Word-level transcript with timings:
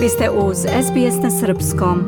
Vi 0.00 0.08
ste 0.08 0.30
uz 0.30 0.56
SBS 0.58 1.22
na 1.22 1.30
Srpskom. 1.30 1.98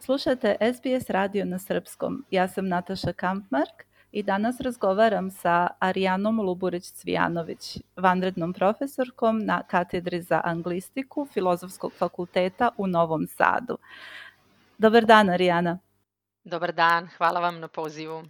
Slušate 0.00 0.56
SBS 0.74 1.10
radio 1.10 1.44
na 1.44 1.58
Srpskom. 1.58 2.24
Ja 2.30 2.48
sam 2.48 2.68
Nataša 2.68 3.12
Kampmark 3.12 3.86
i 4.12 4.22
danas 4.22 4.60
razgovaram 4.60 5.30
sa 5.30 5.68
Arijanom 5.78 6.40
Luburić-Cvijanović, 6.40 7.80
vanrednom 7.96 8.52
profesorkom 8.52 9.44
na 9.44 9.62
katedri 9.62 10.22
za 10.22 10.40
anglistiku 10.44 11.26
Filozofskog 11.32 11.92
fakulteta 11.92 12.70
u 12.76 12.86
Novom 12.86 13.26
Sadu. 13.26 13.78
Dobar 14.78 15.04
dan, 15.04 15.30
Arijana. 15.30 15.78
Dobar 16.44 16.72
dan, 16.72 17.08
hvala 17.16 17.40
vam 17.40 17.60
na 17.60 17.68
pozivu. 17.68 18.22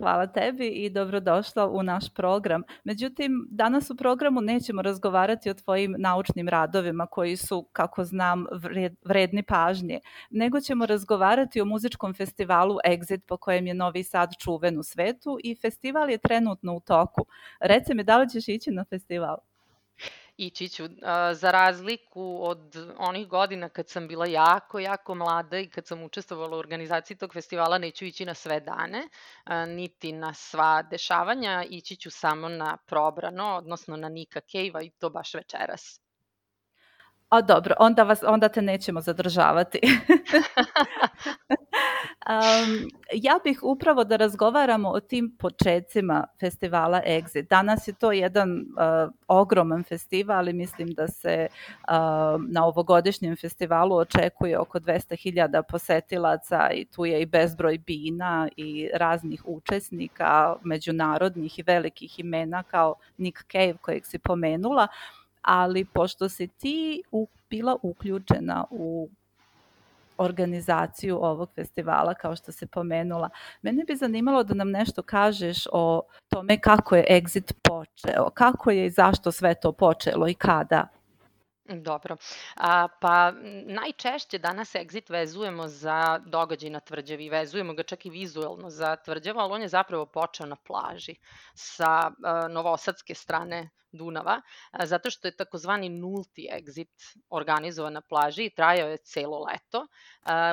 Hvala 0.00 0.26
tebi 0.26 0.66
i 0.68 0.90
dobrodošla 0.90 1.68
u 1.68 1.82
naš 1.82 2.14
program. 2.14 2.62
Međutim, 2.84 3.48
danas 3.50 3.90
u 3.90 3.96
programu 3.96 4.40
nećemo 4.40 4.82
razgovarati 4.82 5.50
o 5.50 5.54
tvojim 5.54 5.94
naučnim 5.98 6.48
radovima 6.48 7.06
koji 7.06 7.36
su, 7.36 7.68
kako 7.72 8.04
znam, 8.04 8.46
vredni 9.04 9.42
pažnje, 9.42 10.00
nego 10.30 10.60
ćemo 10.60 10.86
razgovarati 10.86 11.60
o 11.60 11.64
muzičkom 11.64 12.14
festivalu 12.14 12.76
Exit 12.86 13.20
po 13.26 13.36
kojem 13.36 13.66
je 13.66 13.74
Novi 13.74 14.02
Sad 14.04 14.30
čuven 14.38 14.78
u 14.78 14.82
svetu 14.82 15.38
i 15.44 15.54
festival 15.54 16.10
je 16.10 16.18
trenutno 16.18 16.74
u 16.74 16.80
toku. 16.80 17.26
Reci 17.60 17.94
mi, 17.94 18.04
da 18.04 18.18
li 18.18 18.30
ćeš 18.30 18.48
ići 18.48 18.70
na 18.70 18.84
festival? 18.84 19.49
Ići 20.40 20.68
ću. 20.68 20.84
Za 21.32 21.50
razliku 21.50 22.38
od 22.42 22.76
onih 22.98 23.28
godina 23.28 23.68
kad 23.68 23.88
sam 23.88 24.08
bila 24.08 24.26
jako, 24.26 24.78
jako 24.78 25.14
mlada 25.14 25.58
i 25.58 25.68
kad 25.68 25.86
sam 25.86 26.02
učestvovala 26.02 26.56
u 26.56 26.58
organizaciji 26.58 27.16
tog 27.16 27.32
festivala, 27.32 27.78
neću 27.78 28.04
ići 28.04 28.24
na 28.24 28.34
sve 28.34 28.60
dane, 28.60 29.08
niti 29.66 30.12
na 30.12 30.34
sva 30.34 30.82
dešavanja, 30.82 31.64
ići 31.70 31.96
ću 31.96 32.10
samo 32.10 32.48
na 32.48 32.76
probrano, 32.86 33.56
odnosno 33.56 33.96
na 33.96 34.08
Nika 34.08 34.40
Cave-a 34.40 34.82
i 34.82 34.90
to 34.90 35.10
baš 35.10 35.34
večeras. 35.34 36.00
A 37.28 37.40
dobro, 37.40 37.74
onda, 37.78 38.02
vas, 38.02 38.22
onda 38.22 38.48
te 38.48 38.62
nećemo 38.62 39.00
zadržavati. 39.00 39.80
um, 42.30 42.88
ja 43.12 43.38
bih 43.44 43.58
upravo 43.62 44.04
da 44.04 44.16
razgovaramo 44.16 44.88
o 44.88 45.00
tim 45.00 45.36
početcima 45.38 46.26
festivala 46.40 47.02
Exit. 47.06 47.48
Danas 47.48 47.88
je 47.88 47.92
to 47.92 48.12
jedan 48.12 48.50
uh, 48.50 49.12
ogroman 49.28 49.84
festival, 49.84 50.38
ali 50.38 50.52
mislim 50.52 50.88
da 50.94 51.08
se 51.08 51.48
uh, 51.50 51.94
na 52.48 52.66
ovogodišnjem 52.66 53.36
festivalu 53.36 53.96
očekuje 53.96 54.58
oko 54.58 54.78
200.000 54.78 55.62
posetilaca 55.68 56.70
i 56.74 56.84
tu 56.84 57.04
je 57.04 57.22
i 57.22 57.26
bezbroj 57.26 57.78
bina 57.78 58.48
i 58.56 58.88
raznih 58.94 59.42
učesnika, 59.46 60.56
međunarodnih 60.62 61.58
i 61.58 61.64
velikih 61.66 62.18
imena 62.18 62.62
kao 62.62 62.94
Nick 63.16 63.38
Cave 63.52 63.76
kojeg 63.80 64.06
si 64.06 64.18
pomenula. 64.18 64.86
Ali 65.42 65.84
pošto 65.84 66.28
si 66.28 66.46
ti 66.46 67.02
u, 67.12 67.28
bila 67.50 67.76
uključena 67.82 68.64
u 68.70 69.08
organizaciju 70.20 71.18
ovog 71.22 71.50
festivala, 71.54 72.14
kao 72.14 72.36
što 72.36 72.52
se 72.52 72.66
pomenula. 72.66 73.30
Mene 73.62 73.84
bi 73.84 73.96
zanimalo 73.96 74.42
da 74.44 74.54
nam 74.54 74.70
nešto 74.70 75.02
kažeš 75.02 75.66
o 75.72 76.02
tome 76.28 76.60
kako 76.60 76.96
je 76.96 77.06
Exit 77.10 77.52
počeo, 77.62 78.30
kako 78.34 78.70
je 78.70 78.86
i 78.86 78.90
zašto 78.90 79.32
sve 79.32 79.54
to 79.54 79.72
počelo 79.72 80.28
i 80.28 80.34
kada. 80.34 80.88
Dobro. 81.74 82.16
A, 82.56 82.88
pa 83.00 83.32
najčešće 83.66 84.38
danas 84.38 84.74
Exit 84.74 85.10
vezujemo 85.10 85.68
za 85.68 86.18
događaj 86.26 86.70
na 86.70 86.80
tvrđavi, 86.80 87.30
vezujemo 87.30 87.74
ga 87.74 87.82
čak 87.82 88.06
i 88.06 88.10
vizuelno 88.10 88.70
za 88.70 88.96
tvrđavu, 88.96 89.38
ali 89.38 89.52
on 89.52 89.62
je 89.62 89.68
zapravo 89.68 90.06
počeo 90.06 90.46
na 90.46 90.56
plaži 90.56 91.14
sa 91.54 92.10
a, 92.24 92.48
novosadske 92.48 93.14
strane 93.14 93.68
Dunava, 93.92 94.40
zato 94.84 95.10
što 95.10 95.28
je 95.28 95.36
takozvani 95.36 95.88
nulti 95.88 96.48
exit 96.52 97.16
organizovan 97.30 97.92
na 97.92 98.00
plaži 98.00 98.44
i 98.44 98.54
trajao 98.54 98.88
je 98.90 98.96
celo 98.96 99.38
leto. 99.38 99.86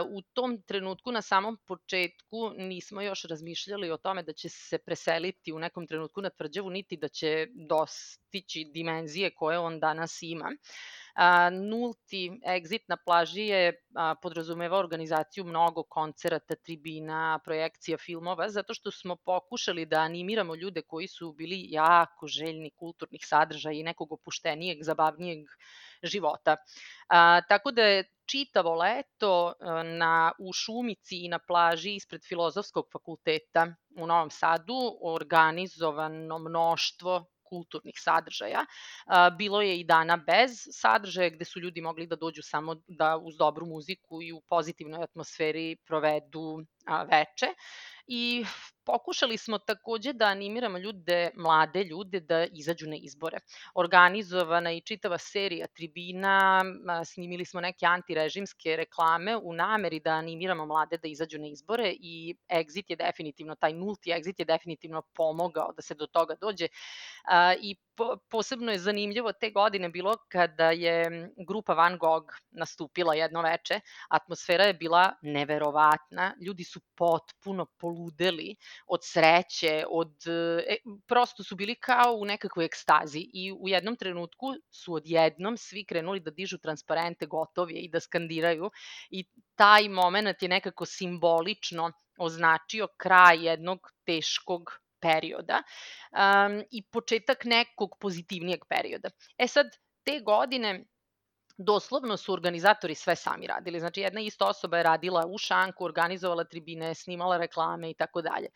U 0.09 0.21
tom 0.21 0.61
trenutku, 0.61 1.11
na 1.11 1.21
samom 1.21 1.57
početku, 1.67 2.49
nismo 2.57 3.01
još 3.01 3.23
razmišljali 3.23 3.91
o 3.91 3.97
tome 3.97 4.23
da 4.23 4.33
će 4.33 4.49
se 4.49 4.77
preseliti 4.77 5.53
u 5.53 5.59
nekom 5.59 5.87
trenutku 5.87 6.21
na 6.21 6.29
tvrđavu, 6.29 6.69
niti 6.69 6.97
da 6.97 7.07
će 7.07 7.47
dostići 7.53 8.63
dimenzije 8.73 9.35
koje 9.35 9.59
on 9.59 9.79
danas 9.79 10.21
ima. 10.21 10.51
A, 11.17 11.49
nulti 11.49 12.27
exit 12.45 12.83
na 12.87 12.97
plaži 12.97 13.47
je 13.49 13.71
podrazumeva 14.21 14.77
organizaciju 14.77 15.45
mnogo 15.45 15.83
koncerata, 15.83 16.55
tribina, 16.55 17.39
projekcija 17.45 17.97
filmova, 17.97 18.49
zato 18.49 18.73
što 18.73 18.91
smo 18.91 19.15
pokušali 19.15 19.85
da 19.85 19.99
animiramo 19.99 20.55
ljude 20.55 20.81
koji 20.81 21.07
su 21.07 21.31
bili 21.33 21.65
jako 21.69 22.27
željni 22.27 22.69
kulturnih 22.75 23.25
sadržaja 23.25 23.79
i 23.79 23.83
nekog 23.83 24.11
opuštenijeg, 24.11 24.83
zabavnijeg 24.83 25.39
života. 26.03 26.57
A, 27.07 27.41
tako 27.41 27.71
da 27.71 27.81
je 27.81 28.03
čitavo 28.25 28.75
leto 28.75 29.53
na, 29.85 30.31
u 30.39 30.53
Šumici 30.53 31.25
i 31.25 31.29
na 31.29 31.39
plaži 31.39 31.95
ispred 31.95 32.21
Filozofskog 32.27 32.85
fakulteta 32.91 33.67
u 33.97 34.07
Novom 34.07 34.29
Sadu 34.29 34.97
organizovano 35.01 36.39
mnoštvo 36.39 37.25
kulturnih 37.49 37.95
sadržaja. 37.99 38.65
Bilo 39.37 39.61
je 39.61 39.79
i 39.79 39.83
dana 39.83 40.17
bez 40.17 40.51
sadržaja 40.71 41.29
gde 41.29 41.45
su 41.45 41.59
ljudi 41.59 41.81
mogli 41.81 42.07
da 42.07 42.15
dođu 42.15 42.41
samo 42.43 42.75
da 42.87 43.17
uz 43.17 43.37
dobru 43.37 43.65
muziku 43.65 44.21
i 44.21 44.31
u 44.31 44.41
pozitivnoj 44.49 45.03
atmosferi 45.03 45.75
provedu 45.87 46.65
veče 47.11 47.53
i 48.07 48.45
pokušali 48.85 49.37
smo 49.37 49.57
takođe 49.57 50.13
da 50.13 50.25
animiramo 50.25 50.77
ljude, 50.77 51.29
mlade 51.35 51.83
ljude 51.83 52.19
da 52.19 52.45
izađu 52.45 52.87
na 52.87 52.95
izbore. 52.95 53.39
Organizovana 53.75 54.71
i 54.71 54.81
čitava 54.81 55.17
serija 55.17 55.67
tribina, 55.67 56.63
snimili 57.05 57.45
smo 57.45 57.61
neke 57.61 57.85
antirežimske 57.85 58.75
reklame 58.75 59.37
u 59.37 59.53
nameri 59.53 59.99
da 59.99 60.11
animiramo 60.11 60.65
mlade 60.65 60.97
da 60.97 61.07
izađu 61.07 61.39
na 61.39 61.47
izbore 61.47 61.93
i 61.99 62.35
exit 62.49 62.83
je 62.89 62.95
definitivno, 62.95 63.55
taj 63.55 63.73
nulti 63.73 64.09
exit 64.09 64.39
je 64.39 64.45
definitivno 64.45 65.01
pomogao 65.01 65.73
da 65.75 65.81
se 65.81 65.95
do 65.95 66.07
toga 66.07 66.35
dođe 66.41 66.67
i 67.61 67.75
posebno 68.29 68.71
je 68.71 68.79
zanimljivo 68.79 69.31
te 69.33 69.49
godine 69.49 69.89
bilo 69.89 70.17
kada 70.29 70.71
je 70.71 71.29
grupa 71.47 71.73
Van 71.73 71.97
Gogh 71.97 72.33
nastupila 72.51 73.15
jedno 73.15 73.41
veče, 73.41 73.79
atmosfera 74.09 74.63
je 74.63 74.73
bila 74.73 75.13
neverovatna, 75.21 76.33
ljudi 76.41 76.63
su 76.63 76.79
potpuno 76.95 77.65
poludeli 77.65 78.55
od 78.87 78.99
sreće, 79.03 79.85
od, 79.89 80.13
e, 80.67 80.75
prosto 81.07 81.43
su 81.43 81.55
bili 81.55 81.75
kao 81.75 82.13
u 82.13 82.25
nekakvoj 82.25 82.65
ekstazi 82.65 83.29
i 83.33 83.51
u 83.51 83.69
jednom 83.69 83.95
trenutku 83.95 84.53
su 84.71 84.93
odjednom 84.93 85.57
svi 85.57 85.85
krenuli 85.85 86.19
da 86.19 86.31
dižu 86.31 86.57
transparente 86.57 87.25
gotovije 87.25 87.81
i 87.81 87.89
da 87.89 87.99
skandiraju 87.99 88.71
i 89.09 89.25
taj 89.55 89.89
moment 89.89 90.41
je 90.41 90.49
nekako 90.49 90.85
simbolično 90.85 91.91
označio 92.17 92.87
kraj 92.97 93.45
jednog 93.45 93.91
teškog 94.05 94.86
perioda 94.99 95.63
um, 96.11 96.63
i 96.71 96.83
početak 96.91 97.45
nekog 97.45 97.97
pozitivnijeg 97.99 98.65
perioda. 98.69 99.09
E 99.37 99.47
sad, 99.47 99.67
te 100.03 100.19
godine 100.19 100.85
doslovno 101.57 102.17
su 102.17 102.33
organizatori 102.33 102.95
sve 102.95 103.15
sami 103.15 103.47
radili. 103.47 103.79
Znači, 103.79 104.01
jedna 104.01 104.21
ista 104.21 104.45
osoba 104.45 104.77
je 104.77 104.83
radila 104.83 105.25
u 105.27 105.37
šanku, 105.37 105.85
organizovala 105.85 106.43
tribine, 106.43 106.95
snimala 106.95 107.37
reklame 107.37 107.89
i 107.89 107.93
tako 107.93 108.21
dalje. 108.21 108.47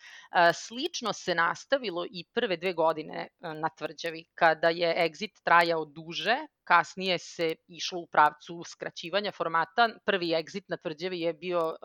Slično 0.53 1.13
se 1.13 1.35
nastavilo 1.35 2.05
i 2.05 2.25
prve 2.33 2.57
dve 2.57 2.73
godine 2.73 3.15
e, 3.15 3.53
na 3.53 3.69
tvrđavi, 3.69 4.25
kada 4.35 4.69
je 4.69 4.95
exit 5.09 5.41
trajao 5.43 5.85
duže, 5.85 6.37
kasnije 6.63 7.17
se 7.17 7.55
išlo 7.67 7.99
u 7.99 8.07
pravcu 8.07 8.63
skraćivanja 8.67 9.31
formata. 9.31 9.89
Prvi 10.05 10.27
exit 10.27 10.63
na 10.67 10.77
tvrđavi 10.77 11.19
je 11.19 11.33
bio 11.33 11.59
uh, 11.67 11.75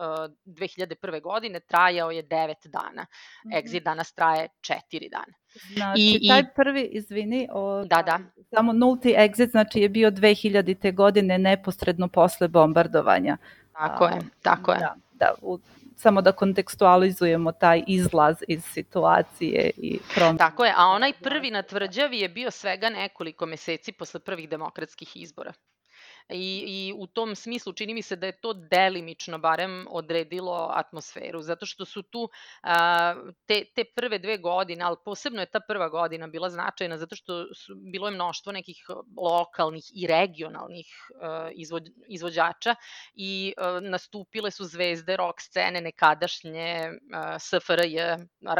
2001. 0.45 1.21
godine, 1.21 1.59
trajao 1.59 2.11
je 2.11 2.23
9 2.23 2.67
dana. 2.67 3.01
Mm 3.01 3.49
-hmm. 3.49 3.63
Exit 3.63 3.83
danas 3.83 4.13
traje 4.13 4.47
4 4.59 5.09
dana. 5.11 5.33
Znači, 5.73 6.19
I, 6.21 6.27
taj 6.27 6.53
prvi, 6.53 6.89
izvini, 6.91 7.47
o, 7.51 7.85
da, 7.85 8.01
da. 8.01 8.19
samo 8.55 8.73
nulti 8.73 9.15
exit, 9.17 9.51
znači 9.51 9.79
je 9.79 9.89
bio 9.89 10.11
2000. 10.11 10.95
godine 10.95 11.37
neposredno 11.37 12.07
posle 12.07 12.47
bombardovanja. 12.47 13.37
Tako 13.73 14.05
je, 14.05 14.21
tako 14.41 14.71
je. 14.71 14.79
Da, 14.79 14.95
da, 15.13 15.33
u 15.41 15.59
samo 15.97 16.21
da 16.21 16.31
kontekstualizujemo 16.31 17.51
taj 17.51 17.83
izlaz 17.87 18.35
iz 18.47 18.63
situacije 18.63 19.71
i 19.77 19.99
promjena. 20.15 20.37
Tako 20.37 20.65
je, 20.65 20.73
a 20.77 20.85
onaj 20.85 21.13
prvi 21.13 21.51
na 21.51 21.63
tvrđavi 21.63 22.19
je 22.19 22.29
bio 22.29 22.51
svega 22.51 22.89
nekoliko 22.89 23.45
meseci 23.45 23.91
posle 23.91 24.19
prvih 24.19 24.49
demokratskih 24.49 25.17
izbora 25.17 25.53
i, 26.29 26.63
i 26.67 26.93
u 26.97 27.07
tom 27.07 27.35
smislu 27.35 27.73
čini 27.73 27.93
mi 27.93 28.01
se 28.01 28.15
da 28.15 28.25
je 28.25 28.39
to 28.41 28.53
delimično 28.53 29.37
barem 29.37 29.85
odredilo 29.89 30.69
atmosferu, 30.73 31.41
zato 31.41 31.65
što 31.65 31.85
su 31.85 32.01
tu 32.01 32.29
a, 32.61 33.15
te, 33.45 33.63
te 33.75 33.83
prve 33.95 34.19
dve 34.19 34.37
godine, 34.37 34.83
ali 34.83 34.97
posebno 35.05 35.41
je 35.41 35.45
ta 35.51 35.59
prva 35.59 35.89
godina 35.89 36.27
bila 36.27 36.49
značajna 36.49 36.97
zato 36.97 37.15
što 37.15 37.53
su, 37.53 37.75
bilo 37.75 38.07
je 38.07 38.13
mnoštvo 38.13 38.51
nekih 38.51 38.85
lokalnih 39.17 39.83
i 39.93 40.07
regionalnih 40.07 40.87
a, 41.21 41.49
izvo, 41.53 41.79
izvođača 42.07 42.75
i 43.13 43.53
a, 43.57 43.79
nastupile 43.83 44.51
su 44.51 44.65
zvezde 44.65 45.17
rock 45.17 45.41
scene 45.41 45.81
nekadašnje 45.81 46.91
a, 47.13 47.39
SFRJ, 47.39 47.97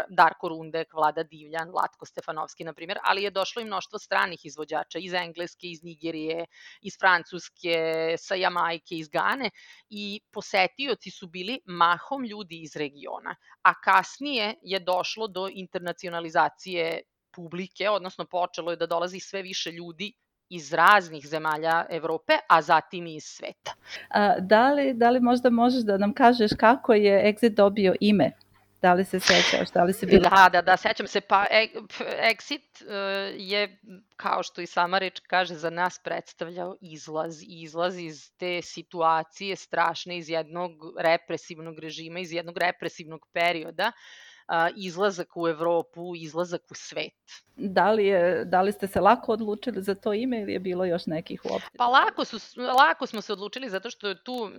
Darko 0.09 0.49
Rundek, 0.49 0.93
Vlada 0.93 1.23
Divljan, 1.23 1.69
Vlatko 1.71 2.05
Stefanovski, 2.05 2.63
na 2.63 2.73
primjer, 2.73 2.99
ali 3.03 3.23
je 3.23 3.31
došlo 3.31 3.61
i 3.61 3.65
mnoštvo 3.65 3.99
stranih 3.99 4.45
izvođača 4.45 4.99
iz 4.99 5.13
Engleske, 5.13 5.67
iz 5.67 5.83
Nigerije, 5.83 6.45
iz 6.81 6.97
Francuske, 6.99 7.56
Irske, 7.57 8.17
sa 8.17 8.35
Jamajke, 8.35 8.95
iz 8.95 9.09
Gane 9.09 9.49
i 9.89 10.19
posetioci 10.31 11.11
su 11.11 11.27
bili 11.27 11.59
mahom 11.65 12.23
ljudi 12.23 12.61
iz 12.61 12.75
regiona. 12.75 13.35
A 13.61 13.73
kasnije 13.81 14.55
je 14.61 14.79
došlo 14.79 15.27
do 15.27 15.49
internacionalizacije 15.51 17.01
publike, 17.35 17.89
odnosno 17.89 18.25
počelo 18.25 18.71
je 18.71 18.77
da 18.77 18.85
dolazi 18.85 19.19
sve 19.19 19.41
više 19.41 19.71
ljudi 19.71 20.13
iz 20.49 20.73
raznih 20.73 21.27
zemalja 21.27 21.85
Evrope, 21.89 22.33
a 22.49 22.61
zatim 22.61 23.07
i 23.07 23.15
iz 23.15 23.23
sveta. 23.23 23.73
A, 24.09 24.39
da, 24.39 24.73
li, 24.73 24.93
da 24.93 25.09
li 25.09 25.19
možda 25.19 25.49
možeš 25.49 25.83
da 25.83 25.97
nam 25.97 26.13
kažeš 26.13 26.51
kako 26.57 26.93
je 26.93 27.33
Exit 27.33 27.55
dobio 27.55 27.95
ime? 27.99 28.31
Da 28.81 28.93
li 28.93 29.05
se 29.05 29.19
sećaš, 29.19 29.69
da 29.73 29.83
li 29.83 29.93
se 29.93 30.05
bila... 30.05 30.29
Da, 30.29 30.49
da, 30.51 30.61
da, 30.61 30.77
sećam 30.77 31.07
se. 31.07 31.21
Pa 31.21 31.45
e, 31.51 31.67
Exit 32.33 32.81
uh, 32.81 32.89
je, 33.37 33.79
kao 34.15 34.43
što 34.43 34.61
i 34.61 34.67
sama 34.67 34.99
reč 34.99 35.19
kaže, 35.27 35.55
za 35.55 35.69
nas 35.69 35.99
predstavljao 36.03 36.75
izlaz. 36.81 37.41
Izlaz 37.47 37.99
iz 37.99 38.31
te 38.37 38.61
situacije 38.61 39.55
strašne, 39.55 40.17
iz 40.17 40.29
jednog 40.29 40.71
represivnog 40.99 41.79
režima, 41.79 42.19
iz 42.19 42.33
jednog 42.33 42.57
represivnog 42.57 43.27
perioda, 43.33 43.87
uh, 43.87 44.26
izlazak 44.75 45.27
u 45.35 45.47
Evropu, 45.47 46.15
izlazak 46.15 46.61
u 46.71 46.75
svet. 46.75 47.13
Da 47.55 47.91
li, 47.91 48.05
je, 48.05 48.45
da 48.45 48.61
li 48.61 48.71
ste 48.71 48.87
se 48.87 49.01
lako 49.01 49.31
odlučili 49.31 49.81
za 49.81 49.95
to 49.95 50.13
ime 50.13 50.41
ili 50.41 50.53
je 50.53 50.59
bilo 50.59 50.85
još 50.85 51.05
nekih 51.05 51.41
uopšte? 51.45 51.77
Pa 51.77 51.87
lako, 51.87 52.25
su, 52.25 52.37
lako 52.61 53.07
smo 53.07 53.21
se 53.21 53.33
odlučili 53.33 53.69
zato 53.69 53.89
što 53.89 54.07
je 54.07 54.23
tu 54.23 54.33
um, 54.33 54.53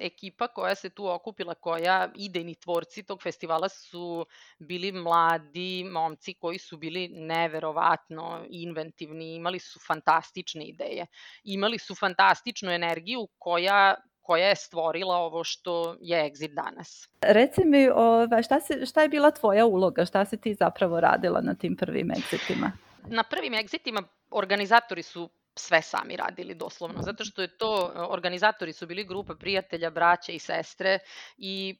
ekipa 0.00 0.48
koja 0.48 0.74
se 0.74 0.90
tu 0.90 1.08
okupila, 1.08 1.54
koja 1.54 2.12
idejni 2.14 2.54
tvorci 2.54 3.02
tog 3.02 3.22
festivala 3.22 3.68
su 3.68 4.26
bili 4.58 4.92
mladi 4.92 5.84
momci 5.84 6.34
koji 6.34 6.58
su 6.58 6.76
bili 6.76 7.08
neverovatno 7.08 8.44
inventivni, 8.48 9.34
imali 9.34 9.58
su 9.58 9.80
fantastične 9.86 10.64
ideje, 10.64 11.06
imali 11.44 11.78
su 11.78 11.94
fantastičnu 11.94 12.70
energiju 12.70 13.28
koja 13.38 13.94
koja 14.28 14.48
je 14.48 14.56
stvorila 14.56 15.16
ovo 15.16 15.44
što 15.44 15.96
je 16.00 16.30
Exit 16.30 16.54
danas. 16.54 17.08
Reci 17.20 17.64
mi, 17.64 17.88
ova, 17.88 18.42
šta, 18.42 18.60
si, 18.60 18.86
šta 18.86 19.02
je 19.02 19.08
bila 19.08 19.30
tvoja 19.30 19.66
uloga? 19.66 20.04
Šta 20.04 20.24
si 20.24 20.36
ti 20.40 20.54
zapravo 20.54 21.00
radila 21.00 21.40
na 21.40 21.54
tim 21.54 21.76
prvim 21.76 22.08
Exitima? 22.08 22.70
Na 23.06 23.22
prvim 23.22 23.52
Exitima 23.52 24.02
organizatori 24.30 25.02
su 25.02 25.30
sve 25.54 25.82
sami 25.82 26.16
radili 26.16 26.54
doslovno, 26.54 27.02
zato 27.02 27.24
što 27.24 27.42
je 27.42 27.56
to, 27.58 27.92
organizatori 28.10 28.72
su 28.72 28.86
bili 28.86 29.04
grupa 29.04 29.34
prijatelja, 29.34 29.90
braća 29.90 30.32
i 30.32 30.38
sestre 30.38 30.98
i 31.38 31.76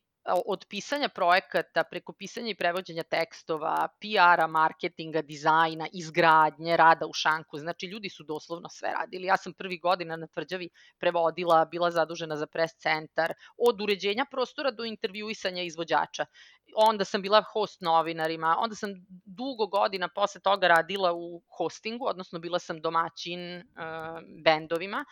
od 0.46 0.64
pisanja 0.68 1.08
projekata 1.08 1.84
preko 1.84 2.12
pisanja 2.12 2.50
i 2.50 2.54
prevođenja 2.54 3.02
tekstova, 3.02 3.88
PR-a, 4.00 4.46
marketinga, 4.46 5.22
dizajna, 5.22 5.88
izgradnje, 5.92 6.76
rada 6.76 7.06
u 7.06 7.12
šanku. 7.12 7.58
Znači, 7.58 7.86
ljudi 7.86 8.08
su 8.08 8.24
doslovno 8.24 8.68
sve 8.68 8.92
radili. 8.92 9.26
Ja 9.26 9.36
sam 9.36 9.52
prvi 9.52 9.78
godina 9.78 10.16
na 10.16 10.26
tvrđavi 10.26 10.68
prevodila, 10.98 11.64
bila 11.64 11.90
zadužena 11.90 12.36
za 12.36 12.46
pres 12.46 12.76
centar, 12.76 13.32
od 13.56 13.80
uređenja 13.80 14.26
prostora 14.30 14.70
do 14.70 14.84
intervjuisanja 14.84 15.62
izvođača. 15.62 16.26
Onda 16.76 17.04
sam 17.04 17.22
bila 17.22 17.42
host 17.52 17.80
novinarima, 17.80 18.56
onda 18.58 18.74
sam 18.76 18.90
dugo 19.24 19.66
godina 19.66 20.08
posle 20.08 20.40
toga 20.40 20.68
radila 20.68 21.12
u 21.14 21.42
hostingu, 21.58 22.06
odnosno 22.06 22.38
bila 22.38 22.58
sam 22.58 22.80
domaćin 22.80 23.56
uh, 23.56 23.62
bendovima 24.44 25.04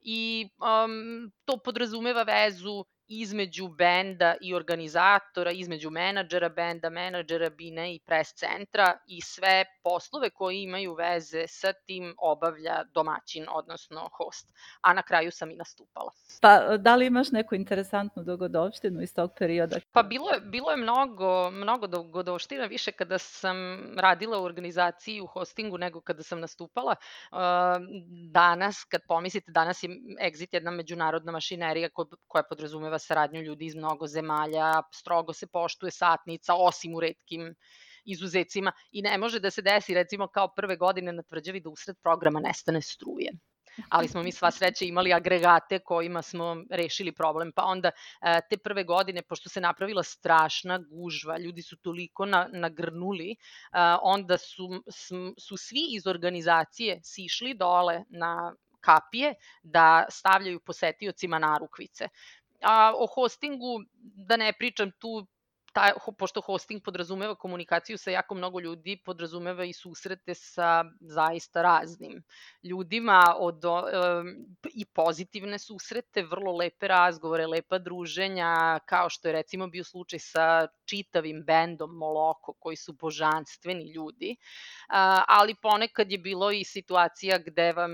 i 0.00 0.48
um, 0.58 1.32
to 1.44 1.56
podrazumeva 1.64 2.22
vezu 2.22 2.84
između 3.08 3.68
benda 3.68 4.34
i 4.40 4.54
organizatora, 4.54 5.50
između 5.50 5.90
menadžera 5.90 6.48
benda, 6.48 6.90
menadžera 6.90 7.50
bine 7.50 7.94
i 7.94 8.00
pres 8.06 8.34
centra 8.34 8.98
i 9.06 9.20
sve 9.20 9.64
poslove 9.82 10.30
koji 10.30 10.62
imaju 10.62 10.94
veze 10.94 11.46
sa 11.46 11.72
tim 11.72 12.14
obavlja 12.18 12.84
domaćin, 12.94 13.46
odnosno 13.48 14.08
host. 14.12 14.52
A 14.80 14.92
na 14.92 15.02
kraju 15.02 15.30
sam 15.30 15.50
i 15.50 15.56
nastupala. 15.56 16.10
Pa 16.40 16.76
da 16.76 16.96
li 16.96 17.06
imaš 17.06 17.30
neku 17.30 17.54
interesantnu 17.54 18.22
dogodovštinu 18.22 19.02
iz 19.02 19.14
tog 19.14 19.30
perioda? 19.38 19.76
Pa 19.92 20.02
bilo 20.02 20.30
je, 20.30 20.40
bilo 20.40 20.70
je 20.70 20.76
mnogo, 20.76 21.50
mnogo 21.50 21.86
dogodovština, 21.86 22.66
više 22.66 22.92
kada 22.92 23.18
sam 23.18 23.56
radila 23.98 24.38
u 24.38 24.44
organizaciji 24.44 25.20
u 25.20 25.26
hostingu 25.26 25.78
nego 25.78 26.00
kada 26.00 26.22
sam 26.22 26.40
nastupala. 26.40 26.94
Danas, 28.32 28.84
kad 28.84 29.00
pomislite, 29.08 29.52
danas 29.52 29.82
je 29.82 29.88
Exit 30.20 30.48
jedna 30.52 30.70
međunarodna 30.70 31.32
mašinerija 31.32 31.88
koja 32.26 32.42
podrazumeva 32.42 32.93
podrazumeva 32.94 32.98
saradnju 32.98 33.42
ljudi 33.42 33.66
iz 33.66 33.74
mnogo 33.74 34.06
zemalja, 34.06 34.82
strogo 34.92 35.32
se 35.32 35.46
poštuje 35.46 35.90
satnica, 35.90 36.54
osim 36.54 36.94
u 36.94 37.00
redkim 37.00 37.54
izuzecima 38.04 38.72
i 38.92 39.02
ne 39.02 39.18
može 39.18 39.40
da 39.40 39.50
se 39.50 39.62
desi 39.62 39.94
recimo 39.94 40.28
kao 40.28 40.48
prve 40.54 40.76
godine 40.76 41.12
na 41.12 41.22
tvrđavi 41.22 41.60
da 41.60 41.70
usred 41.70 41.96
programa 42.02 42.40
nestane 42.40 42.82
struje 42.82 43.30
ali 43.90 44.08
smo 44.08 44.22
mi 44.22 44.32
sva 44.32 44.50
sreća 44.50 44.84
imali 44.84 45.12
agregate 45.12 45.78
kojima 45.78 46.22
smo 46.22 46.56
rešili 46.70 47.12
problem. 47.12 47.52
Pa 47.52 47.64
onda 47.64 47.90
e, 47.90 48.40
te 48.50 48.56
prve 48.56 48.84
godine, 48.84 49.22
pošto 49.22 49.48
se 49.50 49.60
napravila 49.60 50.02
strašna 50.02 50.78
gužva, 50.78 51.38
ljudi 51.38 51.62
su 51.62 51.76
toliko 51.76 52.26
na, 52.26 52.48
nagrnuli, 52.52 53.32
e, 53.32 53.36
onda 54.02 54.38
su, 54.38 54.68
su 55.38 55.56
svi 55.56 55.88
iz 55.96 56.06
organizacije 56.06 57.00
sišli 57.02 57.54
dole 57.54 58.04
na 58.08 58.54
kapije 58.84 59.34
da 59.62 60.06
stavljaju 60.10 60.60
posetiocima 60.60 61.38
narukvice. 61.38 62.08
A 62.64 62.92
o 62.96 63.06
hostingu, 63.06 63.78
da 64.28 64.36
ne 64.36 64.52
pričam 64.52 64.90
tu, 64.98 65.26
taj, 65.74 65.92
pošto 66.18 66.40
hosting 66.40 66.82
podrazumeva 66.82 67.34
komunikaciju 67.34 67.98
sa 67.98 68.10
jako 68.10 68.34
mnogo 68.34 68.60
ljudi, 68.60 68.96
podrazumeva 69.04 69.64
i 69.64 69.72
susrete 69.72 70.34
sa 70.34 70.84
zaista 71.00 71.62
raznim 71.62 72.22
ljudima 72.62 73.34
od, 73.38 73.64
um, 73.64 73.82
i 74.74 74.84
pozitivne 74.84 75.58
susrete, 75.58 76.22
vrlo 76.22 76.56
lepe 76.56 76.88
razgovore, 76.88 77.46
lepa 77.46 77.78
druženja, 77.78 78.78
kao 78.86 79.10
što 79.10 79.28
je 79.28 79.32
recimo 79.32 79.66
bio 79.66 79.84
slučaj 79.84 80.18
sa 80.18 80.66
čitavim 80.84 81.42
bendom 81.42 81.90
Moloko, 81.90 82.52
koji 82.52 82.76
su 82.76 82.92
božanstveni 82.92 83.92
ljudi, 83.92 84.36
a, 84.88 85.22
ali 85.28 85.54
ponekad 85.54 86.12
je 86.12 86.18
bilo 86.18 86.50
i 86.50 86.64
situacija 86.64 87.38
gde 87.38 87.72
vam 87.72 87.90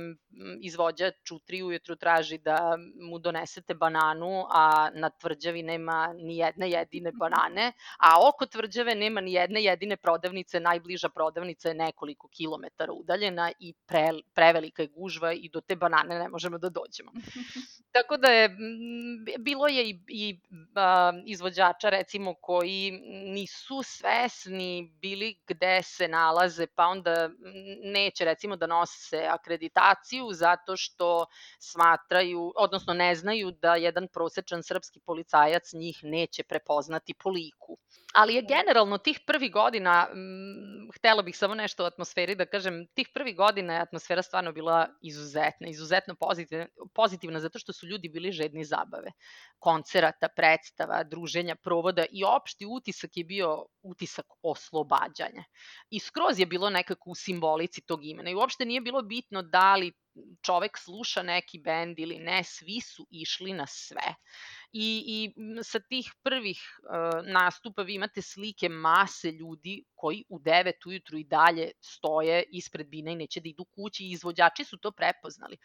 izvođač 0.60 1.30
u 1.32 1.38
tri 1.38 1.62
ujutru 1.62 1.96
traži 1.96 2.38
da 2.38 2.76
mu 3.10 3.18
donesete 3.18 3.74
bananu, 3.74 4.44
a 4.50 4.90
na 4.94 5.10
tvrđavi 5.10 5.62
nema 5.62 6.14
ni 6.16 6.36
jedne 6.36 6.70
jedine 6.70 7.12
banane, 7.12 7.69
a 7.98 8.28
oko 8.28 8.46
tvrđave 8.46 8.94
nema 8.94 9.20
ni 9.20 9.32
jedne 9.32 9.62
jedine 9.62 9.96
prodavnice, 9.96 10.60
najbliža 10.60 11.08
prodavnica 11.08 11.68
je 11.68 11.74
nekoliko 11.74 12.28
kilometara 12.28 12.92
udaljena 12.92 13.52
i 13.58 13.74
pre, 13.86 14.08
prevelika 14.34 14.82
je 14.82 14.88
gužva 14.88 15.32
i 15.32 15.48
do 15.48 15.60
te 15.60 15.76
banane 15.76 16.18
ne 16.18 16.28
možemo 16.28 16.58
da 16.58 16.68
dođemo. 16.68 17.12
Tako 17.94 18.16
da 18.16 18.28
je, 18.28 18.56
bilo 19.38 19.66
je 19.66 19.90
i, 19.90 20.00
i 20.08 20.40
a, 20.74 21.12
izvođača 21.26 21.88
recimo 21.88 22.34
koji 22.34 22.90
nisu 23.26 23.82
svesni 23.82 24.92
bili 25.00 25.36
gde 25.46 25.82
se 25.82 26.08
nalaze, 26.08 26.66
pa 26.66 26.86
onda 26.86 27.30
neće 27.84 28.24
recimo 28.24 28.56
da 28.56 28.66
nose 28.66 29.26
akreditaciju 29.30 30.28
zato 30.32 30.76
što 30.76 31.26
smatraju, 31.58 32.52
odnosno 32.56 32.94
ne 32.94 33.14
znaju 33.14 33.50
da 33.50 33.74
jedan 33.74 34.08
prosečan 34.08 34.62
srpski 34.62 35.00
policajac 35.00 35.72
njih 35.72 36.00
neće 36.02 36.42
prepoznati 36.42 37.14
po 37.14 37.30
liku. 37.30 37.59
Ali 38.14 38.34
je 38.34 38.42
generalno 38.42 38.98
tih 38.98 39.20
prvih 39.26 39.52
godina, 39.52 40.08
m, 40.12 40.88
htela 40.96 41.22
bih 41.22 41.36
samo 41.36 41.54
nešto 41.54 41.84
o 41.84 41.86
atmosferi 41.86 42.34
da 42.34 42.46
kažem, 42.46 42.86
tih 42.94 43.08
prvih 43.14 43.36
godina 43.36 43.74
je 43.74 43.80
atmosfera 43.80 44.22
stvarno 44.22 44.52
bila 44.52 44.88
izuzetna, 45.02 45.68
izuzetno 45.68 46.14
pozitivna, 46.14 46.66
pozitivna 46.94 47.40
zato 47.40 47.58
što 47.58 47.72
su 47.72 47.86
ljudi 47.86 48.08
bili 48.08 48.32
žedni 48.32 48.64
zabave, 48.64 49.12
koncerata, 49.58 50.28
predstava, 50.36 51.04
druženja, 51.04 51.56
provoda 51.56 52.04
i 52.10 52.24
opšti 52.24 52.66
utisak 52.66 53.16
je 53.16 53.24
bio 53.24 53.66
utisak 53.82 54.26
oslobađanja. 54.42 55.44
I 55.90 56.00
skroz 56.00 56.38
je 56.38 56.46
bilo 56.46 56.70
nekako 56.70 57.10
u 57.10 57.14
simbolici 57.14 57.86
tog 57.86 58.04
imena. 58.04 58.30
I 58.30 58.34
uopšte 58.34 58.64
nije 58.64 58.80
bilo 58.80 59.02
bitno 59.02 59.42
da 59.42 59.76
li 59.76 59.92
čovek 60.42 60.78
sluša 60.78 61.22
neki 61.22 61.58
bend 61.58 61.98
ili 61.98 62.18
ne, 62.18 62.44
svi 62.44 62.80
su 62.80 63.06
išli 63.10 63.52
na 63.52 63.66
sve. 63.66 64.14
I, 64.72 65.04
i 65.06 65.34
sa 65.62 65.80
tih 65.80 66.12
prvih 66.22 66.60
uh, 66.82 67.26
nastupa 67.26 67.82
vi 67.82 67.94
imate 67.94 68.22
slike 68.22 68.68
mase 68.68 69.32
ljudi 69.32 69.84
koji 69.94 70.24
u 70.28 70.38
9 70.38 70.72
ujutru 70.86 71.18
i 71.18 71.24
dalje 71.24 71.70
stoje 71.80 72.44
ispred 72.48 72.86
bine 72.86 73.12
i 73.12 73.16
neće 73.16 73.40
da 73.40 73.48
idu 73.48 73.64
kući 73.64 74.04
i 74.04 74.10
izvođači 74.10 74.64
su 74.64 74.78
to 74.78 74.90
prepoznali. 74.90 75.56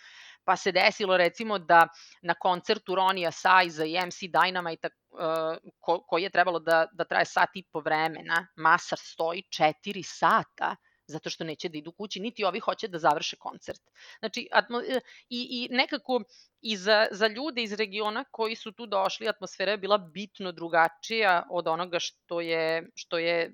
Pa 0.44 0.56
se 0.56 0.72
desilo 0.72 1.18
recimo 1.18 1.60
da 1.60 1.88
na 2.22 2.34
koncertu 2.34 2.96
Ronija 2.96 3.32
Sajza 3.32 3.86
i 3.86 3.98
MC 4.06 4.20
Dynamite 4.34 4.90
uh, 4.90 5.72
ko, 5.80 6.04
koji 6.08 6.24
je 6.24 6.30
trebalo 6.30 6.60
da, 6.60 6.88
da 6.94 7.04
traje 7.04 7.26
sat 7.26 7.50
i 7.56 7.64
po 7.72 7.80
vremena, 7.80 8.48
Masar 8.56 9.00
stoji 9.02 9.44
4 9.50 10.04
sata 10.04 10.76
zato 11.08 11.30
što 11.30 11.44
neće 11.44 11.70
da 11.70 11.78
idu 11.78 11.92
kući, 11.92 12.20
niti 12.20 12.44
ovi 12.44 12.60
hoće 12.60 12.88
da 12.88 13.00
završe 13.00 13.36
koncert. 13.36 13.82
Znači, 14.20 14.48
atmo, 14.52 14.80
e, 14.80 15.00
i, 15.30 15.48
i 15.52 15.76
nekako 15.76 16.22
i 16.62 16.78
za, 16.78 17.08
za 17.12 17.28
ljude 17.28 17.64
iz 17.64 17.74
regiona 17.74 18.24
koji 18.32 18.56
su 18.56 18.72
tu 18.72 18.86
došli, 18.86 19.30
atmosfera 19.30 19.72
je 19.72 19.78
bila 19.78 19.98
bitno 19.98 20.52
drugačija 20.52 21.48
od 21.50 21.68
onoga 21.68 22.00
što 22.00 22.42
je, 22.42 22.90
što 22.96 23.18
je 23.18 23.54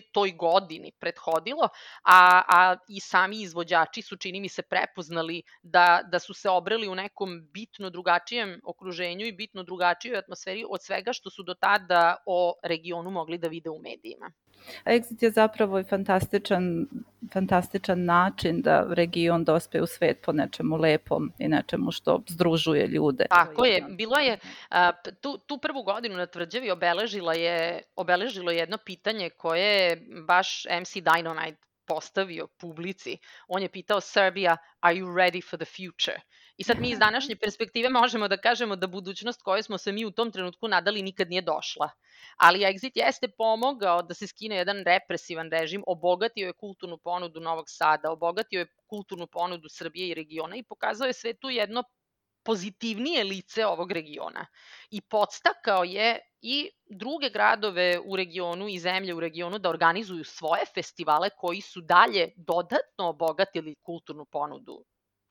toj 0.00 0.32
godini 0.32 0.92
prethodilo, 0.98 1.68
a, 2.02 2.42
a 2.48 2.76
i 2.88 3.00
sami 3.00 3.42
izvođači 3.42 4.02
su, 4.02 4.16
čini 4.16 4.40
mi 4.40 4.48
se, 4.48 4.62
prepoznali 4.62 5.42
da, 5.62 6.00
da 6.10 6.18
su 6.18 6.34
se 6.34 6.48
obrali 6.50 6.88
u 6.88 6.94
nekom 6.94 7.48
bitno 7.52 7.90
drugačijem 7.90 8.60
okruženju 8.64 9.26
i 9.26 9.32
bitno 9.32 9.62
drugačijoj 9.62 10.18
atmosferi 10.18 10.64
od 10.68 10.82
svega 10.82 11.12
što 11.12 11.30
su 11.30 11.42
do 11.42 11.54
tada 11.54 12.16
o 12.26 12.54
regionu 12.62 13.10
mogli 13.10 13.38
da 13.38 13.48
vide 13.48 13.70
u 13.70 13.78
medijima. 13.78 14.32
Exit 14.84 15.22
je 15.22 15.30
zapravo 15.30 15.78
i 15.78 15.84
fantastičan, 15.84 16.86
fantastičan 17.32 18.04
način 18.04 18.62
da 18.62 18.86
region 18.90 19.44
dospe 19.44 19.82
u 19.82 19.86
svet 19.86 20.20
po 20.24 20.32
nečemu 20.32 20.76
lepom 20.76 21.32
i 21.38 21.48
nečemu 21.48 21.90
što 21.92 22.22
združuje 22.28 22.86
ljude. 22.86 23.26
Tako 23.30 23.64
je, 23.64 23.84
bilo 23.88 24.18
je, 24.18 24.38
tu, 25.20 25.38
tu 25.46 25.58
prvu 25.58 25.82
godinu 25.82 26.16
na 26.16 26.26
tvrđavi 26.26 26.70
obeležila 26.70 27.34
je, 27.34 27.82
obeležilo 27.96 28.50
jedno 28.50 28.78
pitanje 28.84 29.30
koje 29.30 29.81
baš 30.26 30.64
MC 30.80 30.96
Dynamite 30.96 31.72
postavio 31.86 32.48
publici. 32.60 33.18
On 33.48 33.62
je 33.62 33.68
pitao 33.68 34.00
Serbia, 34.00 34.56
are 34.80 34.94
you 34.94 35.14
ready 35.14 35.42
for 35.50 35.58
the 35.58 35.66
future? 35.66 36.20
I 36.56 36.64
sad 36.64 36.80
mi 36.80 36.90
iz 36.90 36.98
današnje 36.98 37.36
perspektive 37.36 37.88
možemo 37.88 38.28
da 38.28 38.36
kažemo 38.36 38.76
da 38.76 38.86
budućnost 38.86 39.42
koju 39.42 39.62
smo 39.62 39.78
se 39.78 39.92
mi 39.92 40.04
u 40.04 40.10
tom 40.10 40.30
trenutku 40.32 40.68
nadali 40.68 41.02
nikad 41.02 41.30
nije 41.30 41.42
došla. 41.42 41.90
Ali 42.36 42.58
Exit 42.58 42.90
jeste 42.94 43.28
pomogao 43.28 44.02
da 44.02 44.14
se 44.14 44.26
skine 44.26 44.56
jedan 44.56 44.84
represivan 44.84 45.50
režim, 45.50 45.84
obogatio 45.86 46.46
je 46.46 46.52
kulturnu 46.52 46.98
ponudu 46.98 47.40
Novog 47.40 47.64
Sada, 47.68 48.10
obogatio 48.10 48.60
je 48.60 48.66
kulturnu 48.86 49.26
ponudu 49.26 49.68
Srbije 49.68 50.08
i 50.08 50.14
regiona 50.14 50.56
i 50.56 50.62
pokazao 50.62 51.06
je 51.06 51.12
svetu 51.12 51.50
jedno 51.50 51.84
pozitivnije 52.44 53.24
lice 53.24 53.66
ovog 53.66 53.92
regiona. 53.92 54.46
I 54.90 55.00
podstakao 55.00 55.84
je 55.84 56.18
i 56.40 56.70
druge 56.90 57.30
gradove 57.30 57.98
u 58.04 58.16
regionu 58.16 58.68
i 58.68 58.78
zemlje 58.78 59.14
u 59.14 59.20
regionu 59.20 59.58
da 59.58 59.70
organizuju 59.70 60.24
svoje 60.24 60.64
festivale 60.74 61.30
koji 61.30 61.60
su 61.60 61.80
dalje 61.80 62.32
dodatno 62.36 63.08
obogatili 63.08 63.74
kulturnu 63.74 64.24
ponudu 64.24 64.84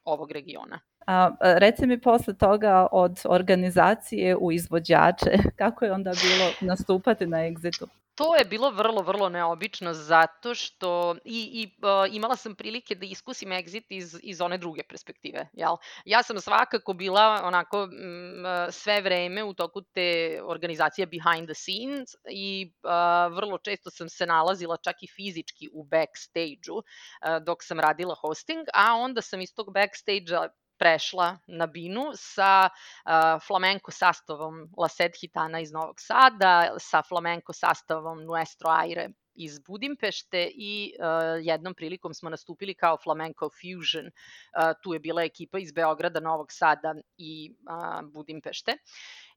ovog 0.04 0.32
regiona. 0.32 0.80
A, 1.08 1.32
reci 1.42 1.88
mi 1.88 2.02
posle 2.02 2.34
toga 2.34 2.88
od 2.92 3.22
organizacije 3.26 4.36
u 4.36 4.52
izvođače, 4.52 5.32
kako 5.62 5.86
je 5.86 5.92
onda 5.92 6.12
bilo 6.12 6.52
nastupati 6.62 7.28
na 7.28 7.38
Exitu? 7.38 7.88
To 8.16 8.36
je 8.36 8.46
bilo 8.46 8.70
vrlo, 8.70 9.02
vrlo 9.02 9.30
neobično 9.30 9.94
zato 9.94 10.56
što 10.56 11.16
i, 11.26 11.50
i 11.54 11.86
uh, 11.86 12.16
imala 12.16 12.36
sam 12.36 12.56
prilike 12.56 12.96
da 12.96 13.06
iskusim 13.06 13.50
exit 13.50 13.86
iz, 13.90 14.20
iz 14.24 14.42
one 14.42 14.58
druge 14.58 14.84
perspektive. 14.84 15.48
Jel? 15.54 15.76
Ja 16.06 16.24
sam 16.24 16.40
svakako 16.40 16.94
bila 16.94 17.42
onako 17.44 17.84
m, 17.84 18.44
sve 18.72 19.02
vreme 19.02 19.44
u 19.44 19.54
toku 19.54 19.82
te 19.82 20.40
organizacije 20.44 21.08
behind 21.08 21.48
the 21.48 21.54
scenes 21.54 22.10
i 22.32 22.74
uh, 22.84 23.36
vrlo 23.36 23.58
često 23.58 23.90
sam 23.90 24.10
se 24.10 24.26
nalazila 24.26 24.78
čak 24.78 25.04
i 25.04 25.08
fizički 25.08 25.70
u 25.74 25.84
backstage-u 25.84 26.76
uh, 26.76 26.84
dok 27.46 27.64
sam 27.64 27.80
radila 27.80 28.16
hosting, 28.16 28.68
a 28.74 28.94
onda 28.96 29.22
sam 29.22 29.42
iz 29.42 29.54
tog 29.56 29.74
backstage-a 29.74 30.48
prešla 30.82 31.38
na 31.48 31.68
binu 31.70 32.10
sa 32.18 32.66
uh, 32.66 33.38
flamenko 33.48 33.94
sastavom 33.94 34.64
La 34.78 34.90
Sed 34.90 35.14
Hitana 35.22 35.62
iz 35.62 35.70
Novog 35.72 36.02
Sada, 36.02 36.74
sa 36.82 37.04
flamenko 37.06 37.54
sastavom 37.54 38.24
Nuestro 38.26 38.74
Aire 38.74 39.12
iz 39.36 39.60
Budimpešte 39.60 40.42
i 40.54 40.94
uh, 40.98 41.38
jednom 41.46 41.74
prilikom 41.78 42.14
smo 42.14 42.30
nastupili 42.30 42.74
kao 42.74 42.98
Flamenco 42.98 43.50
Fusion. 43.50 44.10
Uh, 44.10 44.74
tu 44.84 44.94
je 44.94 45.00
bila 45.00 45.24
ekipa 45.24 45.60
iz 45.60 45.72
Beograda, 45.72 46.20
Novog 46.20 46.52
Sada 46.52 46.96
i 47.18 47.54
uh, 47.70 48.02
Budimpešte 48.14 48.78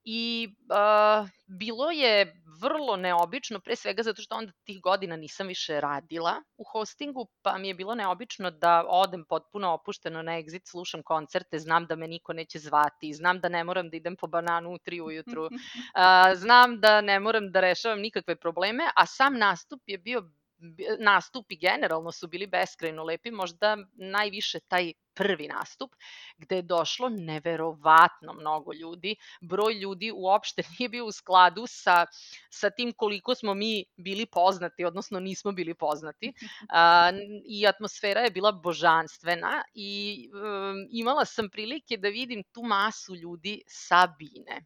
i 0.04 0.48
uh, 0.70 1.28
bilo 1.46 1.90
je 1.90 2.40
vrlo 2.60 2.96
neobično, 2.96 3.60
pre 3.60 3.76
svega 3.76 4.02
zato 4.02 4.22
što 4.22 4.34
onda 4.34 4.52
tih 4.64 4.80
godina 4.80 5.16
nisam 5.16 5.46
više 5.46 5.80
radila 5.80 6.42
u 6.56 6.64
hostingu, 6.72 7.26
pa 7.42 7.58
mi 7.58 7.68
je 7.68 7.74
bilo 7.74 7.94
neobično 7.94 8.50
da 8.50 8.84
odem 8.88 9.24
potpuno 9.24 9.72
opušteno 9.72 10.22
na 10.22 10.32
exit, 10.32 10.70
slušam 10.70 11.02
koncerte, 11.02 11.58
znam 11.58 11.86
da 11.86 11.96
me 11.96 12.08
niko 12.08 12.32
neće 12.32 12.58
zvati, 12.58 13.12
znam 13.12 13.40
da 13.40 13.48
ne 13.48 13.64
moram 13.64 13.90
da 13.90 13.96
idem 13.96 14.16
po 14.16 14.26
bananu 14.26 14.72
u 14.74 14.78
tri 14.78 15.00
ujutru, 15.00 15.44
uh, 15.46 15.50
znam 16.34 16.80
da 16.80 17.00
ne 17.00 17.20
moram 17.20 17.50
da 17.52 17.60
rešavam 17.60 18.00
nikakve 18.00 18.36
probleme, 18.36 18.90
a 18.96 19.06
sam 19.06 19.38
nastup 19.38 19.80
je 19.86 19.98
bio 19.98 20.30
nastupi 20.98 21.56
generalno 21.56 22.12
su 22.12 22.28
bili 22.28 22.46
beskrajno 22.46 23.04
lepi, 23.04 23.30
možda 23.30 23.76
najviše 23.94 24.60
taj 24.60 24.92
prvi 25.14 25.48
nastup, 25.48 25.94
gde 26.36 26.56
je 26.56 26.62
došlo 26.62 27.08
neverovatno 27.08 28.32
mnogo 28.32 28.72
ljudi. 28.72 29.16
Broj 29.40 29.74
ljudi 29.74 30.12
uopšte 30.14 30.62
nije 30.78 30.88
bio 30.88 31.06
u 31.06 31.12
skladu 31.12 31.66
sa, 31.66 32.06
sa 32.50 32.70
tim 32.70 32.92
koliko 32.92 33.34
smo 33.34 33.54
mi 33.54 33.84
bili 33.96 34.26
poznati, 34.26 34.84
odnosno 34.84 35.20
nismo 35.20 35.52
bili 35.52 35.74
poznati. 35.74 36.32
A, 36.68 37.12
I 37.46 37.66
atmosfera 37.66 38.20
je 38.20 38.30
bila 38.30 38.52
božanstvena 38.52 39.62
i 39.74 40.30
um, 40.32 40.86
imala 40.90 41.24
sam 41.24 41.50
prilike 41.50 41.96
da 41.96 42.08
vidim 42.08 42.42
tu 42.52 42.62
masu 42.62 43.14
ljudi 43.14 43.62
sa 43.66 44.06
bine 44.18 44.64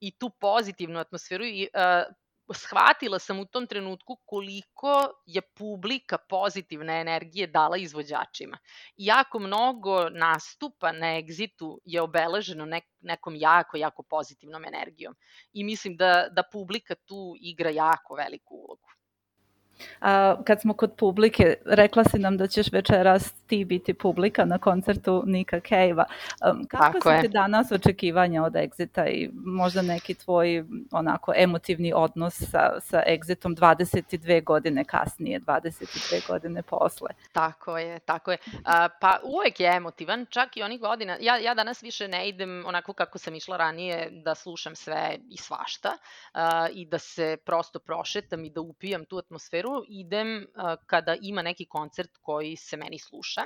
i 0.00 0.10
tu 0.10 0.30
pozitivnu 0.30 0.98
atmosferu 0.98 1.44
i 1.44 1.68
uh, 1.74 2.14
shvatila 2.54 3.18
sam 3.18 3.40
u 3.40 3.44
tom 3.44 3.66
trenutku 3.66 4.16
koliko 4.24 5.22
je 5.26 5.40
publika 5.40 6.18
pozitivne 6.18 7.00
energije 7.00 7.46
dala 7.46 7.76
izvođačima. 7.76 8.58
Jako 8.96 9.38
mnogo 9.38 10.08
nastupa 10.10 10.92
na 10.92 11.06
Exitu 11.06 11.78
je 11.84 12.02
obeleženo 12.02 12.64
nek, 12.64 12.84
nekom 13.00 13.36
jako, 13.36 13.76
jako 13.76 14.02
pozitivnom 14.02 14.64
energijom. 14.64 15.14
I 15.52 15.64
mislim 15.64 15.96
da, 15.96 16.28
da 16.30 16.42
publika 16.52 16.94
tu 16.94 17.34
igra 17.40 17.70
jako 17.70 18.14
veliku 18.14 18.54
ulogu. 18.54 18.88
A, 20.00 20.36
kad 20.44 20.60
smo 20.60 20.74
kod 20.74 20.92
publike, 20.96 21.54
rekla 21.64 22.04
si 22.04 22.18
nam 22.18 22.36
da 22.36 22.46
ćeš 22.46 22.72
večeras 22.72 23.32
ti 23.32 23.64
biti 23.64 23.94
publika 23.94 24.44
na 24.44 24.58
koncertu 24.58 25.22
Nika 25.26 25.60
Cave-a. 25.60 26.04
Kako 26.68 27.00
su 27.00 27.08
ti 27.20 27.28
danas 27.28 27.72
očekivanja 27.72 28.42
od 28.42 28.52
Exita 28.52 29.06
i 29.06 29.30
možda 29.34 29.82
neki 29.82 30.14
tvoj 30.14 30.64
onako 30.90 31.32
emotivni 31.36 31.92
odnos 31.94 32.34
sa, 32.50 32.80
sa 32.80 33.02
Exitom 33.06 33.56
22 33.56 34.44
godine 34.44 34.84
kasnije, 34.84 35.40
22 35.40 36.28
godine 36.28 36.62
posle? 36.62 37.08
Tako 37.32 37.78
je, 37.78 37.98
tako 37.98 38.30
je. 38.30 38.38
A, 38.64 38.88
pa 39.00 39.18
uvek 39.22 39.60
je 39.60 39.76
emotivan, 39.76 40.26
čak 40.30 40.56
i 40.56 40.62
onih 40.62 40.80
godina. 40.80 41.16
Ja, 41.20 41.36
ja 41.36 41.54
danas 41.54 41.82
više 41.82 42.08
ne 42.08 42.28
idem 42.28 42.64
onako 42.66 42.92
kako 42.92 43.18
sam 43.18 43.34
išla 43.34 43.56
ranije 43.56 44.08
da 44.10 44.34
slušam 44.34 44.76
sve 44.76 45.18
i 45.30 45.36
svašta 45.36 45.92
a, 46.32 46.68
i 46.72 46.86
da 46.86 46.98
se 46.98 47.36
prosto 47.44 47.78
prošetam 47.78 48.44
i 48.44 48.50
da 48.50 48.60
upijam 48.60 49.04
tu 49.04 49.18
atmosferu 49.18 49.71
idem 49.88 50.36
uh, 50.36 50.74
kada 50.86 51.16
ima 51.22 51.42
neki 51.42 51.66
koncert 51.66 52.10
koji 52.22 52.56
se 52.56 52.76
meni 52.76 52.98
sluša, 52.98 53.42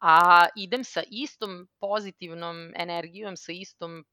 a 0.00 0.46
idem 0.56 0.84
sa 0.84 1.02
istom 1.10 1.68
pozitivnom 1.80 2.72
energijom, 2.76 3.36
sa 3.36 3.52
istom 3.52 4.04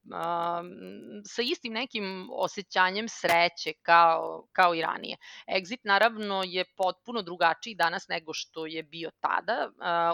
sa 1.25 1.41
istim 1.41 1.73
nekim 1.73 2.29
osjećanjem 2.31 3.07
sreće 3.09 3.73
kao, 3.81 4.47
kao 4.51 4.75
i 4.75 4.81
ranije. 4.81 5.17
Exit 5.47 5.79
naravno 5.83 6.43
je 6.45 6.65
potpuno 6.77 7.21
drugačiji 7.21 7.75
danas 7.75 8.07
nego 8.07 8.33
što 8.33 8.65
je 8.65 8.83
bio 8.83 9.11
tada. 9.19 9.71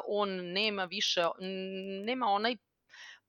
On 0.07 0.29
nema 0.51 0.85
više, 0.85 1.21
nema 2.05 2.25
onaj 2.25 2.55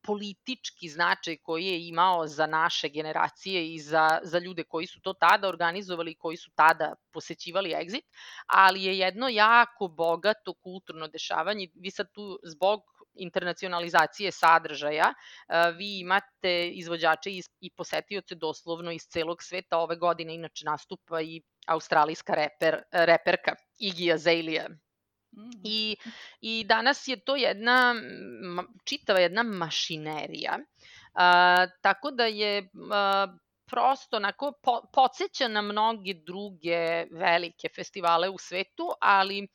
politički 0.06 0.88
značaj 0.88 1.36
koji 1.36 1.66
je 1.66 1.88
imao 1.88 2.26
za 2.26 2.46
naše 2.46 2.88
generacije 2.88 3.75
i 3.75 3.78
za, 3.78 4.18
za 4.22 4.38
ljude 4.38 4.64
koji 4.64 4.86
su 4.86 5.00
to 5.00 5.12
tada 5.12 5.48
organizovali 5.48 6.10
i 6.10 6.18
koji 6.18 6.36
su 6.36 6.50
tada 6.54 6.94
posećivali 7.12 7.70
Exit, 7.70 8.04
ali 8.46 8.84
je 8.84 8.98
jedno 8.98 9.28
jako 9.28 9.88
bogato 9.88 10.54
kulturno 10.54 11.08
dešavanje. 11.08 11.68
Vi 11.75 11.90
sad 11.90 12.12
tu 12.12 12.38
zbog 12.44 12.80
internacionalizacije 13.18 14.32
sadržaja, 14.32 15.14
vi 15.76 15.98
imate 16.00 16.68
izvođače 16.68 17.30
i 17.60 17.70
posetioce 17.70 18.34
doslovno 18.34 18.92
iz 18.92 19.02
celog 19.02 19.42
sveta. 19.42 19.78
Ove 19.78 19.96
godine 19.96 20.34
inače 20.34 20.64
nastupa 20.64 21.20
i 21.20 21.42
australijska 21.66 22.34
reper, 22.34 22.82
reperka 22.92 23.54
Iggy 23.80 24.14
Azalea. 24.14 24.68
I, 25.64 25.97
I 26.40 26.64
danas 26.64 27.09
je 27.09 27.16
to 27.16 27.37
jedna, 27.37 27.95
čitava 28.85 29.21
jedna 29.21 29.43
mašinerija. 29.43 30.59
A, 31.14 31.66
tako 31.83 32.11
da 32.11 32.25
je 32.25 32.69
a, 32.93 33.37
prosto 33.66 34.16
onako 34.16 34.52
po, 34.62 34.81
podsjeća 34.93 35.49
na 35.49 35.62
mnoge 35.62 36.14
druge 36.14 37.07
velike 37.11 37.69
festivale 37.75 38.28
u 38.28 38.38
svetu, 38.38 38.90
ali 39.00 39.49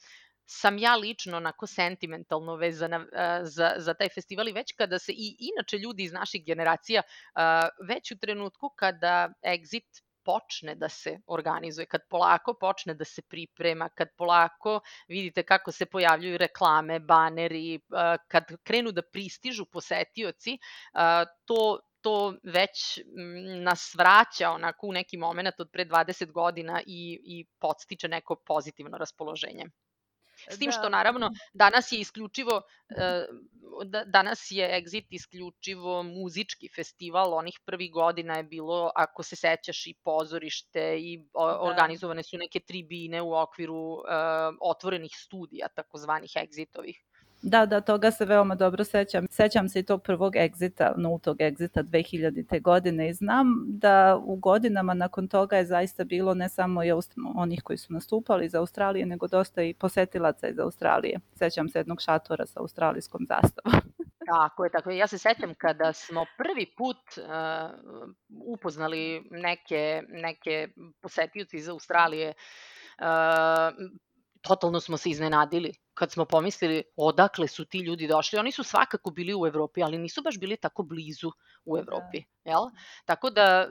sam 0.46 0.78
ja 0.78 0.96
lično 0.96 1.38
onako 1.38 1.68
sentimentalno 1.68 2.56
vezana 2.56 3.06
za, 3.44 3.74
za 3.78 3.94
taj 3.94 4.10
festival 4.10 4.48
i 4.48 4.52
već 4.52 4.74
kada 4.78 5.00
se 5.00 5.12
i 5.12 5.36
inače 5.40 5.78
ljudi 5.78 6.04
iz 6.04 6.12
naših 6.12 6.46
generacija 6.46 7.02
već 7.88 8.12
u 8.12 8.18
trenutku 8.18 8.70
kada 8.76 9.34
Exit 9.44 10.02
počne 10.24 10.76
da 10.76 10.90
se 10.90 11.18
organizuje, 11.28 11.86
kad 11.86 12.02
polako 12.10 12.54
počne 12.54 12.94
da 12.94 13.06
se 13.06 13.22
priprema, 13.22 13.90
kad 13.90 14.08
polako 14.18 14.80
vidite 15.08 15.44
kako 15.44 15.72
se 15.72 15.86
pojavljuju 15.86 16.38
reklame, 16.38 17.00
baneri, 17.00 17.80
kad 18.28 18.44
krenu 18.64 18.92
da 18.92 19.02
pristižu 19.02 19.66
posetioci, 19.66 20.58
to 21.46 21.80
to 22.02 22.36
već 22.44 23.00
nas 23.64 23.96
vraća 23.96 24.50
onako 24.50 24.88
u 24.88 24.94
neki 24.94 25.18
moment 25.18 25.60
od 25.60 25.70
pre 25.72 25.86
20 25.86 26.32
godina 26.32 26.82
i, 26.86 27.20
i 27.24 27.46
podstiče 27.60 28.08
neko 28.08 28.36
pozitivno 28.46 28.98
raspoloženje. 28.98 29.66
S 30.50 30.60
tim 30.60 30.66
da. 30.66 30.72
što 30.72 30.90
naravno 30.90 31.32
danas 31.54 31.92
je 31.92 32.00
isključivo 32.00 32.62
e, 32.90 33.26
da, 33.86 34.04
danas 34.06 34.48
je 34.52 34.82
Exit 34.82 35.06
isključivo 35.10 36.04
muzički 36.04 36.70
festival, 36.76 37.34
onih 37.34 37.60
prvih 37.66 37.92
godina 37.92 38.38
je 38.38 38.44
bilo, 38.44 38.92
ako 38.96 39.24
se 39.24 39.36
sećaš, 39.36 39.88
i 39.88 39.94
pozorište 40.04 40.98
i 41.00 41.18
da. 41.18 41.60
organizovane 41.62 42.24
su 42.24 42.38
neke 42.38 42.60
tribine 42.60 43.22
u 43.22 43.34
okviru 43.34 43.76
uh, 43.76 44.02
otvorenih 44.62 45.12
studija, 45.16 45.68
takozvanih 45.68 46.32
Exitovih. 46.36 47.04
Da, 47.44 47.66
da, 47.66 47.82
toga 47.82 48.12
se 48.12 48.26
veoma 48.26 48.56
dobro 48.56 48.84
sećam. 48.84 49.28
Sećam 49.30 49.70
se 49.70 49.80
i 49.80 49.84
tog 49.84 50.04
prvog 50.04 50.36
egzita, 50.36 50.94
nultog 50.98 51.42
egzita 51.42 51.84
2000. 51.84 52.62
godine 52.62 53.10
i 53.10 53.14
znam 53.14 53.66
da 53.68 54.20
u 54.24 54.36
godinama 54.36 54.94
nakon 54.94 55.28
toga 55.28 55.58
je 55.58 55.66
zaista 55.66 56.04
bilo 56.04 56.34
ne 56.34 56.50
samo 56.50 56.84
i 56.84 56.92
onih 57.36 57.62
koji 57.64 57.78
su 57.78 57.94
nastupali 57.94 58.46
iz 58.46 58.56
Australije, 58.56 59.06
nego 59.06 59.28
dosta 59.28 59.64
i 59.64 59.74
posetilaca 59.74 60.48
iz 60.48 60.60
Australije. 60.60 61.20
Sećam 61.36 61.70
se 61.70 61.80
jednog 61.80 62.02
šatora 62.02 62.46
sa 62.46 62.60
australijskom 62.60 63.28
zastavom. 63.30 63.82
Tako 64.26 64.64
je, 64.64 64.70
tako 64.72 64.90
je. 64.90 64.98
Ja 64.98 65.08
se 65.08 65.18
sećam 65.18 65.54
kada 65.58 65.94
smo 65.94 66.26
prvi 66.38 66.74
put 66.78 66.98
uh, 67.18 67.24
upoznali 68.46 69.28
neke, 69.32 70.04
neke 70.10 70.68
posetioci 71.02 71.58
iz 71.58 71.70
Australije, 71.70 72.34
uh, 73.00 73.06
totalno 74.42 74.80
smo 74.80 74.98
se 74.98 75.10
iznenadili 75.10 75.74
kad 75.94 76.12
smo 76.12 76.26
pomislili 76.26 76.84
odakle 76.96 77.48
su 77.48 77.66
ti 77.66 77.80
ljudi 77.80 78.08
došli. 78.08 78.40
Oni 78.40 78.52
su 78.52 78.64
svakako 78.64 79.12
bili 79.12 79.36
u 79.36 79.48
Evropi, 79.48 79.84
ali 79.84 79.98
nisu 79.98 80.22
baš 80.22 80.40
bili 80.40 80.58
tako 80.58 80.84
blizu 80.84 81.32
u 81.66 81.76
da. 81.76 81.82
Evropi. 81.82 82.24
Jel? 82.46 82.70
Tako 83.06 83.30
da 83.30 83.68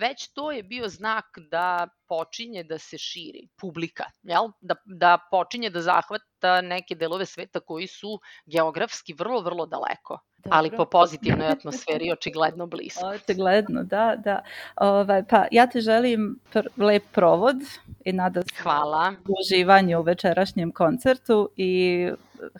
već 0.00 0.32
to 0.32 0.52
je 0.52 0.62
bio 0.62 0.88
znak 0.88 1.24
da 1.50 1.88
počinje 2.08 2.62
da 2.62 2.78
se 2.78 2.98
širi 2.98 3.48
publika, 3.60 4.04
jel? 4.22 4.48
Da, 4.60 4.74
da 4.84 5.18
počinje 5.30 5.70
da 5.70 5.82
zahvata 5.82 6.60
neke 6.60 6.94
delove 6.94 7.26
sveta 7.26 7.60
koji 7.60 7.86
su 7.86 8.20
geografski 8.46 9.14
vrlo, 9.18 9.40
vrlo 9.40 9.66
daleko. 9.66 10.18
Dobro. 10.44 10.58
ali 10.58 10.70
po 10.70 10.84
pozitivnoj 10.84 11.46
atmosferi 11.46 12.12
očigledno 12.12 12.66
blisko. 12.66 13.06
Očigledno, 13.14 13.82
da, 13.82 14.16
da. 14.24 14.42
Ovaj, 14.76 15.22
pa 15.30 15.44
ja 15.50 15.66
ti 15.66 15.80
želim 15.80 16.40
pr 16.52 16.68
lep 16.76 17.02
provod 17.12 17.56
i 18.04 18.12
nadam 18.12 18.42
se 18.42 18.62
hvala. 18.62 19.14
uživanje 19.40 19.96
u 19.96 20.02
večerašnjem 20.02 20.72
koncertu 20.72 21.50
i 21.56 22.10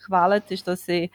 hvala 0.07 0.41
ti 0.41 0.57
što 0.57 0.77
si 0.77 1.09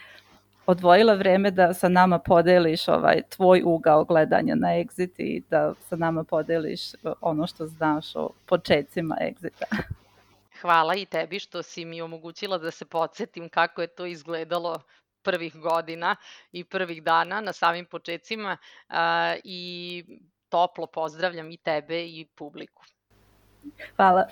odvojila 0.66 1.14
vreme 1.14 1.52
da 1.52 1.74
sa 1.74 1.90
nama 1.90 2.20
podeliš 2.20 2.88
ovaj 2.88 3.22
tvoj 3.30 3.62
ugao 3.66 4.04
gledanja 4.06 4.56
na 4.56 4.68
Exit 4.68 5.12
i 5.18 5.44
da 5.50 5.74
sa 5.90 5.96
nama 5.96 6.24
podeliš 6.24 6.82
ono 7.22 7.48
što 7.48 7.68
znaš 7.68 8.16
o 8.16 8.30
početcima 8.46 9.18
Exita. 9.22 9.84
Hvala 10.62 10.96
i 10.96 11.06
tebi 11.06 11.40
što 11.40 11.64
si 11.64 11.86
mi 11.86 12.02
omogućila 12.02 12.58
da 12.58 12.72
se 12.72 12.86
podsjetim 12.86 13.50
kako 13.50 13.82
je 13.82 13.88
to 13.88 14.06
izgledalo 14.06 14.80
prvih 15.22 15.56
godina 15.56 16.16
i 16.52 16.64
prvih 16.64 17.04
dana 17.04 17.42
na 17.42 17.54
samim 17.54 17.86
početcima 17.86 18.58
i 19.44 20.04
toplo 20.50 20.86
pozdravljam 20.86 21.52
i 21.52 21.58
tebe 21.58 22.06
i 22.06 22.28
publiku. 22.36 22.84
Hvala. 23.96 24.28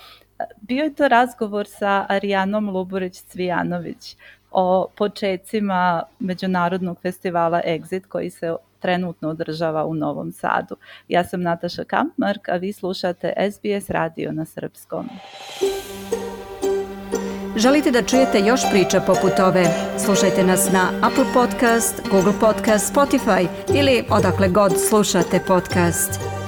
Bio 0.62 0.84
je 0.84 0.96
to 0.96 1.08
razgovor 1.08 1.68
sa 1.68 2.06
Arijanom 2.10 2.70
Luburić-Cvijanović 2.70 4.16
o 4.52 4.88
početcima 4.98 6.04
Međunarodnog 6.20 6.98
festivala 7.02 7.62
Exit 7.66 8.08
koji 8.08 8.30
se 8.30 8.56
trenutno 8.80 9.30
održava 9.30 9.86
u 9.86 9.94
Novom 9.94 10.32
Sadu. 10.32 10.76
Ja 11.08 11.24
sam 11.24 11.42
Nataša 11.42 11.84
Kampmark, 11.84 12.50
a 12.50 12.56
vi 12.56 12.74
slušate 12.74 13.34
SBS 13.52 13.90
radio 13.90 14.32
na 14.32 14.46
srpskom. 14.46 15.10
Želite 17.56 17.92
da 17.92 18.04
čujete 18.04 18.40
još 18.40 18.62
priča 18.72 19.00
poput 19.00 19.40
ove? 19.40 19.66
Slušajte 20.06 20.44
nas 20.44 20.72
na 20.72 20.90
Apple 21.02 21.26
Podcast, 21.34 22.02
Google 22.12 22.34
Podcast, 22.40 22.96
Spotify 22.96 23.48
ili 23.76 24.04
odakle 24.10 24.48
god 24.48 24.72
slušate 24.90 25.40
podcast. 25.48 26.41